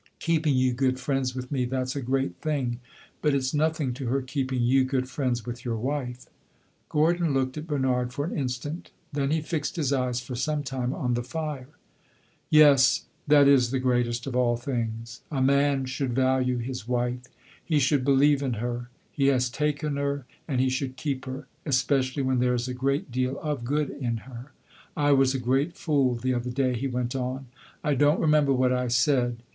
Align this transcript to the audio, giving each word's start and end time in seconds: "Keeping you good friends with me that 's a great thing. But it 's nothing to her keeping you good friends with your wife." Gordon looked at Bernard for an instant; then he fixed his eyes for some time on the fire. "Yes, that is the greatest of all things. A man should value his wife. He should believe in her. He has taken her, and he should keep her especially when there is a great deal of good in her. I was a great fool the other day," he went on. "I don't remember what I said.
"Keeping 0.17 0.55
you 0.55 0.73
good 0.73 0.99
friends 0.99 1.35
with 1.35 1.51
me 1.51 1.63
that 1.65 1.89
's 1.89 1.95
a 1.95 2.01
great 2.01 2.37
thing. 2.37 2.79
But 3.21 3.35
it 3.35 3.43
's 3.43 3.53
nothing 3.53 3.93
to 3.93 4.07
her 4.07 4.23
keeping 4.23 4.63
you 4.63 4.83
good 4.83 5.07
friends 5.07 5.45
with 5.45 5.63
your 5.63 5.77
wife." 5.77 6.25
Gordon 6.89 7.35
looked 7.35 7.55
at 7.55 7.67
Bernard 7.67 8.11
for 8.11 8.25
an 8.25 8.35
instant; 8.35 8.89
then 9.13 9.29
he 9.29 9.41
fixed 9.41 9.75
his 9.75 9.93
eyes 9.93 10.19
for 10.19 10.33
some 10.35 10.63
time 10.63 10.91
on 10.91 11.13
the 11.13 11.21
fire. 11.21 11.67
"Yes, 12.49 13.05
that 13.27 13.47
is 13.47 13.69
the 13.69 13.77
greatest 13.77 14.25
of 14.25 14.35
all 14.35 14.57
things. 14.57 15.21
A 15.29 15.39
man 15.39 15.85
should 15.85 16.13
value 16.15 16.57
his 16.57 16.87
wife. 16.87 17.25
He 17.63 17.77
should 17.77 18.03
believe 18.03 18.41
in 18.41 18.53
her. 18.53 18.89
He 19.11 19.27
has 19.27 19.51
taken 19.51 19.97
her, 19.97 20.25
and 20.47 20.59
he 20.59 20.69
should 20.71 20.95
keep 20.97 21.25
her 21.25 21.45
especially 21.63 22.23
when 22.23 22.39
there 22.39 22.55
is 22.55 22.67
a 22.67 22.73
great 22.73 23.11
deal 23.11 23.37
of 23.41 23.63
good 23.63 23.91
in 23.91 24.17
her. 24.25 24.51
I 24.97 25.11
was 25.11 25.35
a 25.35 25.39
great 25.39 25.77
fool 25.77 26.15
the 26.15 26.33
other 26.33 26.49
day," 26.49 26.73
he 26.75 26.87
went 26.87 27.15
on. 27.15 27.45
"I 27.83 27.93
don't 27.93 28.19
remember 28.19 28.51
what 28.51 28.73
I 28.73 28.87
said. 28.87 29.43